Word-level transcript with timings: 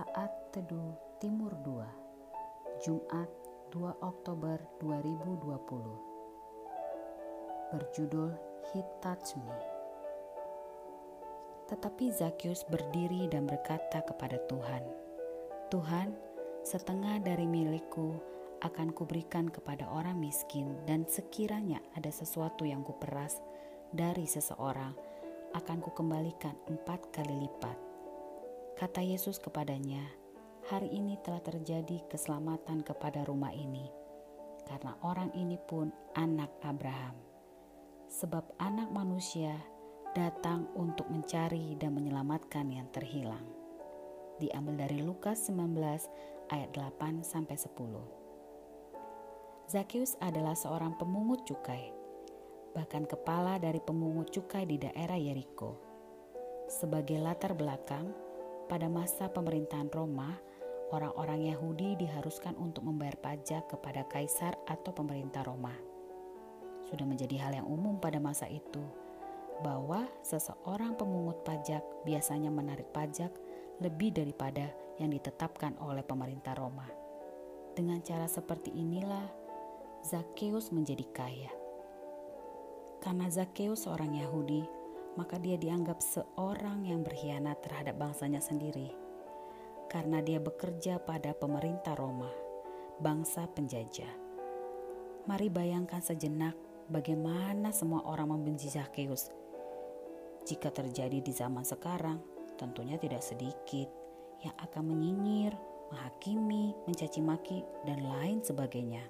Saat 0.00 0.56
Teduh 0.56 0.96
Timur 1.20 1.52
2 1.60 2.80
Jumat 2.80 3.28
2 3.68 4.00
Oktober 4.00 4.56
2020 4.80 5.44
Berjudul 7.68 8.32
He 8.72 8.80
Touch 9.04 9.36
Me 9.36 9.60
Tetapi 11.68 12.08
Zakius 12.16 12.64
berdiri 12.64 13.28
dan 13.28 13.44
berkata 13.44 14.00
kepada 14.00 14.40
Tuhan 14.48 14.80
Tuhan, 15.68 16.16
setengah 16.64 17.20
dari 17.20 17.44
milikku 17.44 18.16
akan 18.64 18.96
kuberikan 18.96 19.52
kepada 19.52 19.84
orang 19.92 20.16
miskin 20.16 20.80
dan 20.88 21.04
sekiranya 21.04 21.84
ada 21.92 22.08
sesuatu 22.08 22.64
yang 22.64 22.80
kuperas 22.80 23.36
dari 23.92 24.24
seseorang 24.24 24.96
akan 25.52 25.78
kukembalikan 25.84 26.56
empat 26.72 27.12
kali 27.12 27.44
lipat. 27.44 27.89
Kata 28.80 29.04
Yesus 29.04 29.36
kepadanya, 29.36 30.00
hari 30.72 30.88
ini 30.88 31.20
telah 31.20 31.44
terjadi 31.44 32.00
keselamatan 32.08 32.80
kepada 32.80 33.28
rumah 33.28 33.52
ini, 33.52 33.84
karena 34.64 34.96
orang 35.04 35.28
ini 35.36 35.60
pun 35.60 35.92
anak 36.16 36.48
Abraham. 36.64 37.12
Sebab 38.08 38.56
anak 38.56 38.88
manusia 38.88 39.52
datang 40.16 40.64
untuk 40.72 41.12
mencari 41.12 41.76
dan 41.76 41.92
menyelamatkan 41.92 42.72
yang 42.72 42.88
terhilang. 42.88 43.44
Diambil 44.40 44.88
dari 44.88 45.04
Lukas 45.04 45.44
19 45.52 45.76
ayat 46.48 46.72
8 46.72 47.20
sampai 47.20 47.60
10. 47.60 47.76
Zakius 49.68 50.16
adalah 50.24 50.56
seorang 50.56 50.96
pemungut 50.96 51.44
cukai, 51.44 51.92
bahkan 52.72 53.04
kepala 53.04 53.60
dari 53.60 53.84
pemungut 53.84 54.32
cukai 54.32 54.64
di 54.64 54.80
daerah 54.80 55.20
Yeriko. 55.20 55.76
Sebagai 56.72 57.20
latar 57.20 57.52
belakang, 57.52 58.29
pada 58.70 58.86
masa 58.86 59.26
pemerintahan 59.26 59.90
Roma, 59.90 60.38
orang-orang 60.94 61.50
Yahudi 61.50 61.98
diharuskan 61.98 62.54
untuk 62.54 62.86
membayar 62.86 63.18
pajak 63.18 63.66
kepada 63.66 64.06
kaisar 64.06 64.54
atau 64.70 64.94
pemerintah 64.94 65.42
Roma. 65.42 65.74
Sudah 66.86 67.02
menjadi 67.02 67.34
hal 67.42 67.58
yang 67.58 67.66
umum 67.66 67.98
pada 67.98 68.22
masa 68.22 68.46
itu 68.46 68.78
bahwa 69.66 70.06
seseorang 70.22 70.94
pemungut 70.94 71.42
pajak 71.42 71.82
biasanya 72.06 72.54
menarik 72.54 72.86
pajak 72.94 73.34
lebih 73.82 74.14
daripada 74.14 74.70
yang 75.02 75.10
ditetapkan 75.10 75.74
oleh 75.82 76.06
pemerintah 76.06 76.54
Roma. 76.54 76.86
Dengan 77.74 77.98
cara 78.06 78.30
seperti 78.30 78.70
inilah 78.70 79.26
Zakheus 80.06 80.70
menjadi 80.70 81.04
kaya. 81.10 81.52
Karena 83.02 83.26
Zakheus 83.34 83.90
seorang 83.90 84.14
Yahudi, 84.14 84.62
maka 85.20 85.36
dia 85.36 85.60
dianggap 85.60 86.00
seorang 86.00 86.88
yang 86.88 87.04
berkhianat 87.04 87.60
terhadap 87.60 88.00
bangsanya 88.00 88.40
sendiri 88.40 88.88
karena 89.90 90.24
dia 90.24 90.40
bekerja 90.40 91.02
pada 91.02 91.36
pemerintah 91.36 91.92
Roma, 91.92 92.30
bangsa 93.02 93.44
penjajah. 93.50 94.08
Mari 95.28 95.52
bayangkan 95.52 96.00
sejenak 96.00 96.54
bagaimana 96.88 97.74
semua 97.74 98.06
orang 98.06 98.32
membenci 98.32 98.70
Zakheus. 98.70 99.28
Jika 100.46 100.72
terjadi 100.72 101.18
di 101.20 101.32
zaman 101.34 101.66
sekarang, 101.66 102.22
tentunya 102.54 102.96
tidak 102.96 103.20
sedikit 103.20 103.90
yang 104.40 104.56
akan 104.56 104.94
menyinyir, 104.94 105.52
menghakimi, 105.92 106.72
mencaci 106.86 107.20
maki, 107.20 107.60
dan 107.84 108.00
lain 108.00 108.40
sebagainya. 108.40 109.04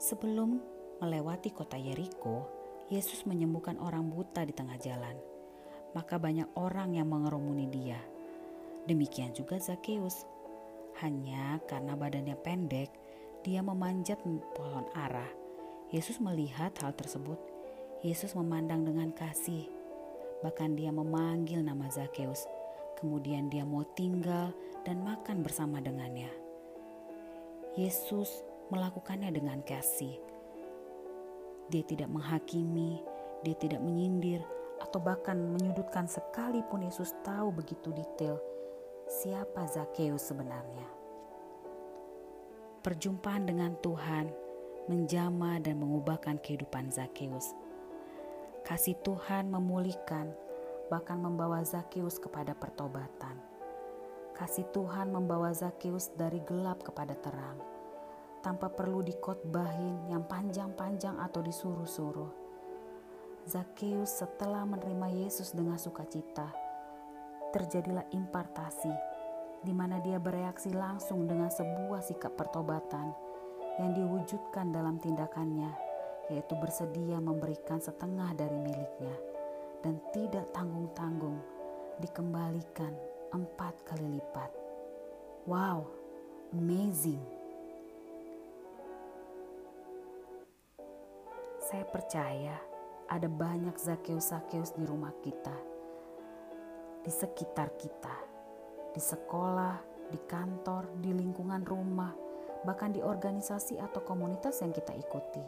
Sebelum 0.00 0.58
melewati 0.98 1.52
kota 1.54 1.76
Yeriko, 1.78 2.57
Yesus 2.88 3.28
menyembuhkan 3.28 3.76
orang 3.76 4.08
buta 4.08 4.48
di 4.48 4.56
tengah 4.56 4.80
jalan. 4.80 5.12
Maka 5.92 6.16
banyak 6.16 6.48
orang 6.56 6.96
yang 6.96 7.12
mengerumuni 7.12 7.68
dia. 7.68 8.00
Demikian 8.88 9.36
juga 9.36 9.60
Zakheus. 9.60 10.24
Hanya 11.04 11.60
karena 11.68 11.92
badannya 11.92 12.32
pendek, 12.40 12.88
dia 13.44 13.60
memanjat 13.60 14.24
pohon 14.56 14.88
arah. 14.96 15.28
Yesus 15.92 16.16
melihat 16.16 16.72
hal 16.80 16.96
tersebut. 16.96 17.36
Yesus 18.00 18.32
memandang 18.32 18.88
dengan 18.88 19.12
kasih. 19.12 19.68
Bahkan 20.40 20.80
dia 20.80 20.88
memanggil 20.88 21.60
nama 21.60 21.92
Zakheus. 21.92 22.48
Kemudian 22.96 23.52
dia 23.52 23.68
mau 23.68 23.84
tinggal 23.92 24.56
dan 24.88 25.04
makan 25.04 25.44
bersama 25.44 25.76
dengannya. 25.84 26.32
Yesus 27.76 28.40
melakukannya 28.72 29.28
dengan 29.28 29.60
kasih 29.60 30.37
dia 31.68 31.84
tidak 31.84 32.08
menghakimi, 32.08 33.04
dia 33.44 33.56
tidak 33.56 33.84
menyindir, 33.84 34.40
atau 34.80 34.98
bahkan 35.02 35.36
menyudutkan 35.36 36.08
sekalipun 36.08 36.86
Yesus 36.86 37.12
tahu 37.26 37.50
begitu 37.52 37.92
detail 37.92 38.38
siapa 39.08 39.64
Zakheus 39.68 40.28
sebenarnya. 40.28 40.84
Perjumpaan 42.84 43.48
dengan 43.48 43.74
Tuhan 43.80 44.30
menjama 44.88 45.60
dan 45.60 45.80
mengubahkan 45.80 46.40
kehidupan 46.40 46.88
Zakheus. 46.88 47.52
Kasih 48.64 48.96
Tuhan 49.00 49.48
memulihkan, 49.48 50.32
bahkan 50.92 51.20
membawa 51.20 51.64
Zakheus 51.64 52.20
kepada 52.20 52.52
pertobatan. 52.56 53.36
Kasih 54.36 54.68
Tuhan 54.72 55.12
membawa 55.12 55.52
Zakheus 55.52 56.12
dari 56.14 56.40
gelap 56.44 56.84
kepada 56.84 57.16
terang 57.18 57.77
tanpa 58.40 58.70
perlu 58.70 59.02
dikotbahin 59.02 60.10
yang 60.10 60.24
panjang-panjang 60.26 61.18
atau 61.18 61.40
disuruh-suruh. 61.42 62.30
Zakheus 63.48 64.20
setelah 64.20 64.68
menerima 64.68 65.08
Yesus 65.24 65.56
dengan 65.56 65.80
sukacita, 65.80 66.52
terjadilah 67.48 68.04
impartasi 68.12 68.92
di 69.64 69.72
mana 69.74 69.98
dia 69.98 70.20
bereaksi 70.20 70.70
langsung 70.70 71.26
dengan 71.26 71.50
sebuah 71.50 72.04
sikap 72.04 72.36
pertobatan 72.38 73.10
yang 73.80 73.94
diwujudkan 73.94 74.70
dalam 74.70 75.00
tindakannya, 75.00 75.70
yaitu 76.30 76.54
bersedia 76.58 77.18
memberikan 77.18 77.80
setengah 77.80 78.34
dari 78.36 78.58
miliknya 78.58 79.16
dan 79.82 79.98
tidak 80.10 80.50
tanggung-tanggung 80.52 81.38
dikembalikan 82.02 82.94
empat 83.34 83.74
kali 83.86 84.18
lipat. 84.18 84.50
Wow, 85.46 85.88
amazing! 86.52 87.37
Saya 91.68 91.84
percaya 91.84 92.56
ada 93.12 93.28
banyak 93.28 93.76
Zakheus-Zakheus 93.76 94.72
di 94.72 94.88
rumah 94.88 95.12
kita, 95.20 95.52
di 97.04 97.12
sekitar 97.12 97.76
kita, 97.76 98.16
di 98.96 98.96
sekolah, 98.96 99.76
di 100.08 100.16
kantor, 100.16 100.96
di 100.96 101.12
lingkungan 101.12 101.68
rumah, 101.68 102.16
bahkan 102.64 102.88
di 102.88 103.04
organisasi 103.04 103.76
atau 103.84 104.00
komunitas 104.00 104.64
yang 104.64 104.72
kita 104.72 104.96
ikuti. 104.96 105.44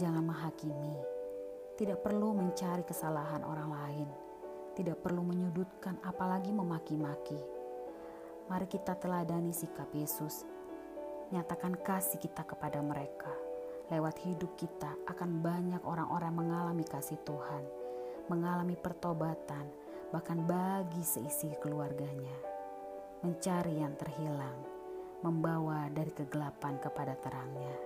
Jangan 0.00 0.24
menghakimi, 0.24 0.96
tidak 1.76 2.00
perlu 2.00 2.32
mencari 2.32 2.88
kesalahan 2.88 3.44
orang 3.44 3.76
lain, 3.76 4.08
tidak 4.72 5.04
perlu 5.04 5.20
menyudutkan, 5.20 6.00
apalagi 6.00 6.48
memaki-maki. 6.48 7.36
Mari 8.48 8.72
kita 8.72 8.96
teladani 8.96 9.52
sikap 9.52 9.92
Yesus, 9.92 10.48
nyatakan 11.28 11.76
kasih 11.76 12.16
kita 12.16 12.40
kepada 12.48 12.80
mereka 12.80 13.43
Lewat 13.92 14.16
hidup 14.24 14.56
kita 14.56 14.96
akan 15.04 15.44
banyak 15.44 15.84
orang-orang 15.84 16.32
mengalami 16.32 16.88
kasih 16.88 17.20
Tuhan, 17.20 17.64
mengalami 18.32 18.80
pertobatan, 18.80 19.68
bahkan 20.08 20.40
bagi 20.40 21.04
seisi 21.04 21.52
keluarganya. 21.60 22.32
Mencari 23.20 23.84
yang 23.84 23.92
terhilang, 24.00 24.56
membawa 25.20 25.92
dari 25.92 26.12
kegelapan 26.16 26.80
kepada 26.80 27.12
terangnya. 27.20 27.76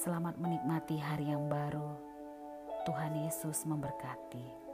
Selamat 0.00 0.40
menikmati 0.40 0.96
hari 0.96 1.28
yang 1.28 1.44
baru. 1.44 1.92
Tuhan 2.88 3.20
Yesus 3.20 3.68
memberkati. 3.68 4.65